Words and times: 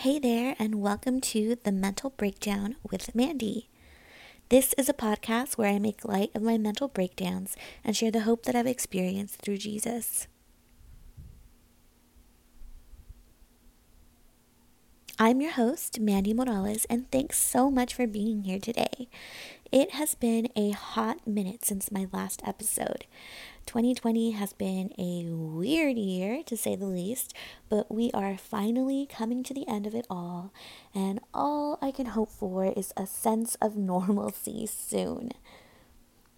Hey 0.00 0.18
there, 0.18 0.56
and 0.58 0.76
welcome 0.76 1.20
to 1.20 1.58
The 1.62 1.70
Mental 1.70 2.08
Breakdown 2.08 2.76
with 2.90 3.14
Mandy. 3.14 3.68
This 4.48 4.72
is 4.78 4.88
a 4.88 4.94
podcast 4.94 5.58
where 5.58 5.70
I 5.70 5.78
make 5.78 6.06
light 6.06 6.30
of 6.34 6.40
my 6.40 6.56
mental 6.56 6.88
breakdowns 6.88 7.54
and 7.84 7.94
share 7.94 8.10
the 8.10 8.22
hope 8.22 8.44
that 8.44 8.56
I've 8.56 8.66
experienced 8.66 9.42
through 9.42 9.58
Jesus. 9.58 10.26
I'm 15.18 15.42
your 15.42 15.52
host, 15.52 16.00
Mandy 16.00 16.32
Morales, 16.32 16.86
and 16.86 17.10
thanks 17.10 17.38
so 17.38 17.70
much 17.70 17.92
for 17.92 18.06
being 18.06 18.44
here 18.44 18.58
today. 18.58 19.06
It 19.70 19.90
has 19.90 20.14
been 20.14 20.48
a 20.56 20.70
hot 20.70 21.26
minute 21.26 21.66
since 21.66 21.92
my 21.92 22.06
last 22.10 22.40
episode. 22.46 23.04
2020 23.70 24.32
has 24.32 24.52
been 24.52 24.92
a 24.98 25.26
weird 25.30 25.96
year, 25.96 26.42
to 26.42 26.56
say 26.56 26.74
the 26.74 26.86
least, 26.86 27.32
but 27.68 27.88
we 27.88 28.10
are 28.10 28.36
finally 28.36 29.06
coming 29.08 29.44
to 29.44 29.54
the 29.54 29.68
end 29.68 29.86
of 29.86 29.94
it 29.94 30.08
all, 30.10 30.52
and 30.92 31.20
all 31.32 31.78
I 31.80 31.92
can 31.92 32.06
hope 32.06 32.32
for 32.32 32.64
is 32.64 32.92
a 32.96 33.06
sense 33.06 33.54
of 33.62 33.76
normalcy 33.76 34.66
soon. 34.66 35.30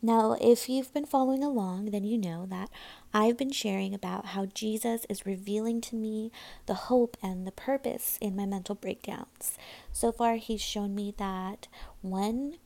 Now, 0.03 0.37
if 0.43 0.69
you've 0.69 0.93
been 0.93 1.07
following 1.07 1.43
along, 1.43 1.87
then 1.87 2.05
you 2.05 2.19
know 2.19 2.45
that 2.51 2.69
I've 3.15 3.39
been 3.39 3.51
sharing 3.51 3.95
about 3.95 4.27
how 4.27 4.45
Jesus 4.45 5.07
is 5.09 5.25
revealing 5.25 5.81
to 5.81 5.97
me 5.97 6.33
the 6.67 6.75
hope 6.75 7.17
and 7.23 7.47
the 7.47 7.53
purpose 7.53 8.19
in 8.21 8.37
my 8.37 8.45
mental 8.45 8.75
breakdowns. 8.75 9.57
So 9.91 10.13
far, 10.13 10.37
he's 10.37 10.61
shown 10.61 10.95
me 10.95 11.15
that 11.17 11.67
one, 12.03 12.59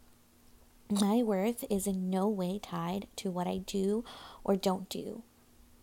my 0.91 1.23
worth 1.23 1.65
is 1.69 1.87
in 1.87 2.11
no 2.11 2.29
way 2.29 2.61
tied 2.63 3.09
to 3.17 3.31
what 3.31 3.47
I 3.47 3.59
do 3.59 4.05
or 4.45 4.57
don't 4.57 4.89
do. 4.89 5.23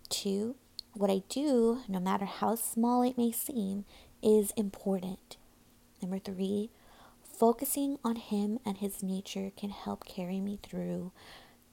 Two, 0.10 0.56
what 0.94 1.10
I 1.10 1.24
do, 1.28 1.82
no 1.88 2.00
matter 2.00 2.26
how 2.26 2.56
small 2.56 3.02
it 3.02 3.18
may 3.18 3.32
seem, 3.32 3.86
is 4.22 4.52
important. 4.52 5.38
Number 6.02 6.20
three, 6.20 6.70
focusing 7.22 7.98
on 8.04 8.16
Him 8.16 8.60
and 8.66 8.78
His 8.78 9.04
nature 9.04 9.52
can 9.58 9.72
help 9.72 10.06
carry 10.06 10.40
me 10.40 10.60
through 10.62 11.12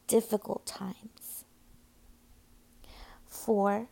difficult 0.07 0.67
times. 0.67 1.45
Four, 3.27 3.89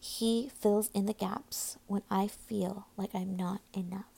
He 0.00 0.50
fills 0.58 0.90
in 0.94 1.06
the 1.06 1.12
gaps 1.12 1.76
when 1.86 2.02
I 2.10 2.26
feel 2.26 2.86
like 2.96 3.14
I'm 3.14 3.36
not 3.36 3.60
enough. 3.72 4.17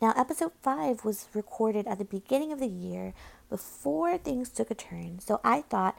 Now, 0.00 0.12
episode 0.16 0.52
5 0.62 1.04
was 1.04 1.28
recorded 1.34 1.86
at 1.86 1.98
the 1.98 2.04
beginning 2.04 2.52
of 2.52 2.60
the 2.60 2.66
year 2.66 3.14
before 3.48 4.18
things 4.18 4.48
took 4.48 4.70
a 4.70 4.74
turn, 4.74 5.18
so 5.20 5.40
I 5.44 5.62
thought 5.62 5.96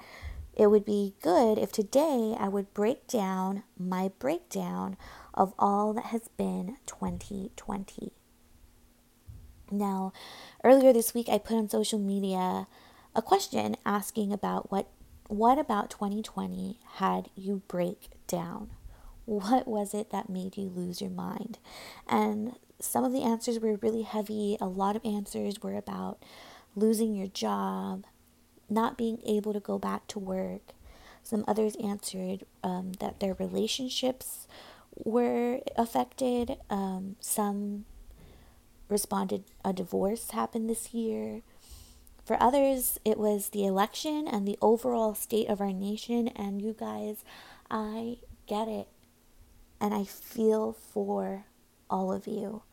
it 0.56 0.68
would 0.68 0.86
be 0.86 1.16
good 1.22 1.58
if 1.58 1.72
today 1.72 2.36
I 2.40 2.48
would 2.48 2.74
break 2.74 3.08
down 3.08 3.64
my 3.78 4.12
breakdown 4.20 4.98
of 5.34 5.54
all 5.58 5.94
that 5.94 6.06
has 6.06 6.28
been 6.38 6.78
2020. 6.86 8.12
Now, 9.72 10.14
earlier 10.64 10.94
this 10.94 11.14
week, 11.14 11.28
I 11.30 11.40
put 11.40 11.58
on 11.58 11.70
social 11.70 11.98
media 11.98 12.68
a 13.16 13.22
question 13.22 13.76
asking 13.86 14.32
about 14.32 14.72
what 14.72 14.88
what 15.28 15.58
about 15.58 15.90
2020 15.90 16.80
had 16.96 17.30
you 17.36 17.64
break 17.68 18.10
down? 18.28 18.72
What 19.26 19.68
was 19.68 19.94
it 19.94 20.12
that 20.12 20.30
made 20.30 20.58
you 20.58 20.70
lose 20.70 21.02
your 21.02 21.10
mind? 21.10 21.58
And 22.08 22.58
some 22.84 23.04
of 23.04 23.14
the 23.14 23.24
answers 23.24 23.60
were 23.60 23.76
really 23.78 24.02
heavy. 24.02 24.58
A 24.60 24.68
lot 24.68 24.96
of 24.96 25.06
answers 25.06 25.62
were 25.62 25.76
about 25.76 26.22
losing 26.76 27.16
your 27.16 27.28
job, 27.28 28.06
not 28.70 28.98
being 28.98 29.20
able 29.26 29.54
to 29.54 29.60
go 29.60 29.80
back 29.80 30.08
to 30.08 30.20
work. 30.20 30.74
Some 31.24 31.46
others 31.48 31.78
answered 31.82 32.46
um, 32.64 32.94
that 33.00 33.20
their 33.20 33.34
relationships 33.36 34.48
were 34.96 35.62
affected. 35.78 36.58
Um, 36.70 37.16
some 37.20 37.86
responded 38.90 39.46
a 39.64 39.72
divorce 39.72 40.32
happened 40.32 40.70
this 40.70 40.94
year. 40.94 41.42
For 42.26 42.42
others, 42.42 43.00
it 43.04 43.18
was 43.18 43.50
the 43.50 43.66
election 43.66 44.28
and 44.28 44.48
the 44.48 44.58
overall 44.62 45.16
state 45.16 45.48
of 45.48 45.62
our 45.62 45.74
nation. 45.74 46.28
And 46.30 46.62
you 46.62 46.76
guys, 46.78 47.24
I 47.72 48.18
get 48.48 48.68
it. 48.68 48.88
And 49.80 49.94
I 49.94 50.04
feel 50.04 50.74
for 50.74 51.46
all 51.90 52.12
of 52.12 52.28
you. 52.28 52.64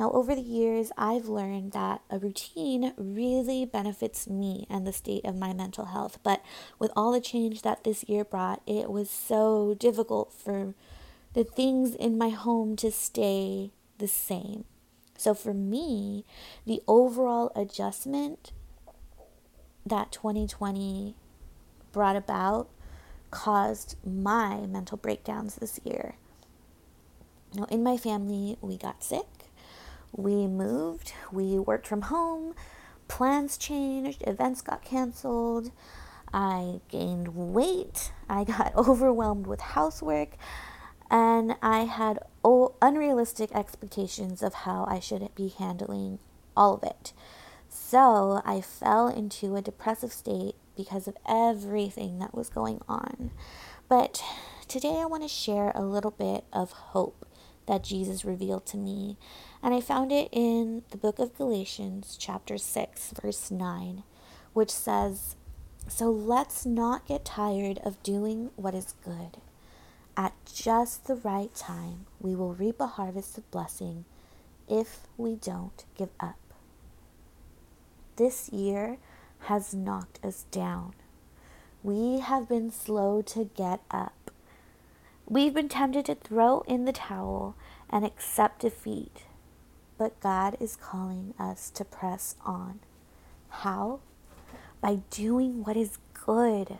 Now, 0.00 0.10
over 0.12 0.34
the 0.34 0.40
years, 0.40 0.90
I've 0.96 1.28
learned 1.28 1.72
that 1.72 2.00
a 2.08 2.18
routine 2.18 2.94
really 2.96 3.66
benefits 3.66 4.26
me 4.26 4.66
and 4.70 4.86
the 4.86 4.94
state 4.94 5.26
of 5.26 5.36
my 5.36 5.52
mental 5.52 5.84
health. 5.84 6.18
But 6.22 6.42
with 6.78 6.90
all 6.96 7.12
the 7.12 7.20
change 7.20 7.60
that 7.60 7.84
this 7.84 8.02
year 8.08 8.24
brought, 8.24 8.62
it 8.66 8.90
was 8.90 9.10
so 9.10 9.76
difficult 9.78 10.32
for 10.32 10.74
the 11.34 11.44
things 11.44 11.94
in 11.94 12.16
my 12.16 12.30
home 12.30 12.76
to 12.76 12.90
stay 12.90 13.72
the 13.98 14.08
same. 14.08 14.64
So, 15.18 15.34
for 15.34 15.52
me, 15.52 16.24
the 16.64 16.80
overall 16.88 17.52
adjustment 17.54 18.52
that 19.84 20.12
2020 20.12 21.14
brought 21.92 22.16
about 22.16 22.70
caused 23.30 23.96
my 24.02 24.60
mental 24.60 24.96
breakdowns 24.96 25.56
this 25.56 25.78
year. 25.84 26.14
Now, 27.52 27.64
in 27.64 27.82
my 27.82 27.98
family, 27.98 28.56
we 28.62 28.78
got 28.78 29.04
sick, 29.04 29.26
we 30.12 30.46
moved, 30.46 31.12
we 31.32 31.58
worked 31.58 31.86
from 31.86 32.02
home, 32.02 32.54
plans 33.08 33.56
changed, 33.56 34.22
events 34.26 34.60
got 34.60 34.84
canceled, 34.84 35.70
I 36.32 36.80
gained 36.88 37.34
weight, 37.34 38.12
I 38.28 38.44
got 38.44 38.74
overwhelmed 38.76 39.46
with 39.46 39.60
housework, 39.60 40.36
and 41.10 41.56
I 41.62 41.80
had 41.84 42.20
unrealistic 42.80 43.52
expectations 43.52 44.42
of 44.42 44.54
how 44.54 44.84
I 44.88 45.00
should 45.00 45.34
be 45.34 45.48
handling 45.48 46.18
all 46.56 46.74
of 46.74 46.84
it. 46.84 47.12
So 47.68 48.42
I 48.44 48.60
fell 48.60 49.08
into 49.08 49.56
a 49.56 49.62
depressive 49.62 50.12
state 50.12 50.56
because 50.76 51.06
of 51.06 51.16
everything 51.28 52.18
that 52.18 52.34
was 52.34 52.48
going 52.48 52.80
on. 52.88 53.30
But 53.88 54.22
today 54.68 55.00
I 55.00 55.06
want 55.06 55.22
to 55.22 55.28
share 55.28 55.72
a 55.74 55.82
little 55.82 56.10
bit 56.10 56.44
of 56.52 56.72
hope 56.72 57.26
that 57.70 57.84
Jesus 57.84 58.24
revealed 58.24 58.66
to 58.66 58.76
me. 58.76 59.16
And 59.62 59.72
I 59.72 59.80
found 59.80 60.12
it 60.12 60.28
in 60.32 60.82
the 60.90 60.98
book 60.98 61.18
of 61.18 61.36
Galatians, 61.36 62.16
chapter 62.18 62.58
6, 62.58 63.14
verse 63.22 63.50
9, 63.50 64.02
which 64.52 64.70
says, 64.70 65.36
So 65.88 66.10
let's 66.10 66.66
not 66.66 67.06
get 67.06 67.24
tired 67.24 67.78
of 67.84 68.02
doing 68.02 68.50
what 68.56 68.74
is 68.74 68.94
good. 69.04 69.38
At 70.16 70.34
just 70.52 71.06
the 71.06 71.14
right 71.14 71.54
time, 71.54 72.06
we 72.20 72.34
will 72.34 72.54
reap 72.54 72.80
a 72.80 72.86
harvest 72.86 73.38
of 73.38 73.50
blessing 73.50 74.04
if 74.68 75.06
we 75.16 75.36
don't 75.36 75.84
give 75.96 76.10
up 76.18 76.36
this 78.20 78.50
year 78.50 78.98
has 79.48 79.74
knocked 79.74 80.22
us 80.22 80.44
down. 80.50 80.92
We 81.82 82.18
have 82.18 82.50
been 82.50 82.70
slow 82.70 83.22
to 83.22 83.48
get 83.56 83.80
up. 83.90 84.12
We've 85.30 85.54
been 85.54 85.68
tempted 85.68 86.06
to 86.06 86.16
throw 86.16 86.62
in 86.62 86.86
the 86.86 86.92
towel 86.92 87.54
and 87.88 88.04
accept 88.04 88.62
defeat. 88.62 89.22
But 89.96 90.18
God 90.18 90.56
is 90.58 90.74
calling 90.74 91.34
us 91.38 91.70
to 91.70 91.84
press 91.84 92.34
on. 92.44 92.80
How? 93.48 94.00
By 94.80 94.96
doing 95.10 95.62
what 95.62 95.76
is 95.76 95.98
good. 96.14 96.78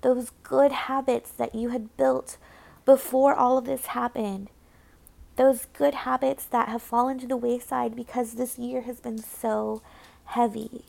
Those 0.00 0.32
good 0.42 0.72
habits 0.72 1.30
that 1.30 1.54
you 1.54 1.68
had 1.68 1.96
built 1.96 2.38
before 2.84 3.36
all 3.36 3.56
of 3.56 3.66
this 3.66 3.86
happened. 3.86 4.50
Those 5.36 5.66
good 5.72 5.94
habits 5.94 6.44
that 6.46 6.68
have 6.68 6.82
fallen 6.82 7.20
to 7.20 7.28
the 7.28 7.36
wayside 7.36 7.94
because 7.94 8.34
this 8.34 8.58
year 8.58 8.80
has 8.80 8.98
been 8.98 9.18
so 9.18 9.80
heavy. 10.24 10.86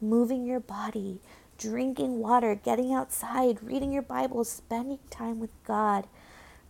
Moving 0.00 0.44
your 0.44 0.58
body, 0.58 1.20
drinking 1.58 2.20
water, 2.20 2.54
getting 2.54 2.92
outside, 2.92 3.62
reading 3.62 3.92
your 3.92 4.02
Bible, 4.02 4.44
spending 4.44 5.00
time 5.10 5.40
with 5.40 5.50
God, 5.64 6.06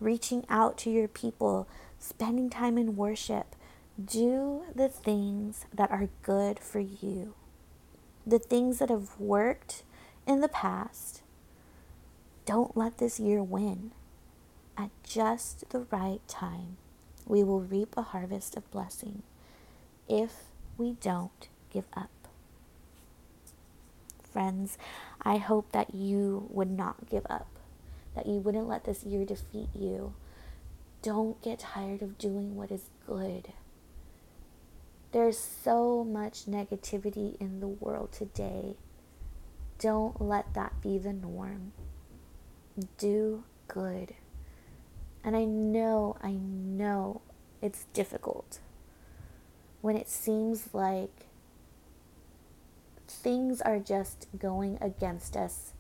reaching 0.01 0.45
out 0.49 0.79
to 0.79 0.91
your 0.91 1.09
people, 1.09 1.69
spending 1.99 2.49
time 2.49 2.79
in 2.79 2.97
worship. 2.97 3.55
Do 4.03 4.65
the 4.75 4.89
things 4.89 5.67
that 5.73 5.91
are 5.91 6.09
good 6.23 6.59
for 6.59 6.81
you. 6.81 7.35
The 8.27 8.39
things 8.39 8.79
that 8.79 8.91
have 8.91 9.19
worked 9.19 9.83
in 10.27 10.41
the 10.41 10.49
past. 10.49 11.23
Don't 12.47 12.77
let 12.77 12.99
this 12.99 13.21
year 13.21 13.43
win. 13.43 13.93
At 14.77 14.91
just 15.03 15.69
the 15.71 15.81
right 15.91 16.21
time, 16.29 16.77
we 17.27 17.43
will 17.45 17.61
reap 17.61 17.95
a 17.97 18.03
harvest 18.03 18.57
of 18.57 18.71
blessing. 18.71 19.23
If 20.09 20.45
we 20.79 20.93
don't 20.93 21.49
give 21.71 21.87
up. 21.95 22.18
Friends, 24.39 24.79
I 25.21 25.39
hope 25.39 25.73
that 25.73 25.97
you 25.97 26.47
would 26.51 26.71
not 26.71 27.11
give 27.11 27.27
up, 27.29 27.49
that 28.15 28.27
you 28.27 28.35
wouldn't 28.35 28.69
let 28.69 28.85
this 28.85 29.03
year 29.03 29.25
defeat 29.25 29.67
you. 29.75 30.15
Don't 31.03 31.43
get 31.43 31.59
tired 31.59 32.03
of 32.03 32.19
doing 32.19 32.55
what 32.55 32.71
is 32.71 32.85
good. 33.05 33.49
There's 35.11 35.37
so 35.37 36.05
much 36.05 36.47
negativity 36.47 37.37
in 37.41 37.59
the 37.59 37.67
world 37.67 38.13
today. 38.13 38.77
Don't 39.81 40.21
let 40.21 40.55
that 40.55 40.81
be 40.81 40.99
the 40.99 41.13
norm. 41.13 41.73
Do 42.97 43.43
good. 43.67 44.15
And 45.25 45.35
I 45.35 45.47
know, 45.47 46.17
I 46.23 46.31
know 46.31 47.23
it's 47.61 47.87
difficult 47.93 48.61
when 49.81 49.97
it 49.97 50.09
seems 50.09 50.73
like 50.73 51.28
things 53.11 53.61
are 53.61 53.79
just 53.79 54.27
going 54.39 54.79
against 54.81 55.37
us 55.37 55.73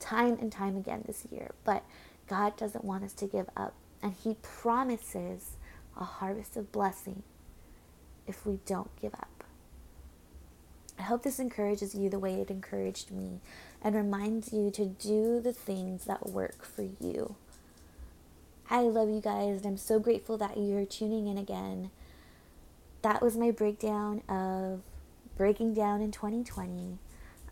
time 0.00 0.38
and 0.40 0.50
time 0.50 0.76
again 0.76 1.02
this 1.06 1.26
year. 1.30 1.52
But 1.64 1.84
God 2.28 2.56
doesn't 2.56 2.84
want 2.84 3.04
us 3.04 3.12
to 3.14 3.26
give 3.26 3.48
up. 3.56 3.74
And 4.02 4.12
He 4.12 4.36
promises 4.42 5.56
a 5.98 6.04
harvest 6.04 6.56
of 6.56 6.72
blessing 6.72 7.22
if 8.26 8.44
we 8.46 8.58
don't 8.66 8.90
give 9.00 9.14
up. 9.14 9.44
I 10.98 11.02
hope 11.02 11.22
this 11.22 11.38
encourages 11.38 11.94
you 11.94 12.08
the 12.08 12.18
way 12.18 12.34
it 12.34 12.50
encouraged 12.50 13.10
me 13.10 13.40
and 13.82 13.94
reminds 13.94 14.52
you 14.52 14.70
to 14.70 14.86
do 14.86 15.40
the 15.40 15.52
things 15.52 16.04
that 16.04 16.30
work 16.30 16.64
for 16.64 16.86
you. 17.00 17.36
I 18.70 18.80
love 18.82 19.10
you 19.10 19.20
guys 19.20 19.58
and 19.58 19.66
I'm 19.66 19.76
so 19.76 19.98
grateful 19.98 20.38
that 20.38 20.56
you're 20.56 20.86
tuning 20.86 21.26
in 21.26 21.36
again. 21.36 21.90
That 23.02 23.20
was 23.20 23.36
my 23.36 23.50
breakdown 23.50 24.22
of 24.28 24.80
breaking 25.36 25.74
down 25.74 26.00
in 26.00 26.12
2020. 26.12 26.98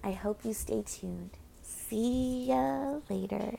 I 0.05 0.13
hope 0.13 0.45
you 0.45 0.53
stay 0.53 0.83
tuned. 0.83 1.31
See 1.63 2.47
ya 2.49 3.01
later. 3.09 3.59